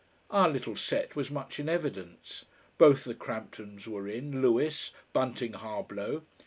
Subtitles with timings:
[0.31, 2.45] Our little set was much in evidence.
[2.79, 6.23] Both the Cramptons were in, Lewis, Bunting Harblow.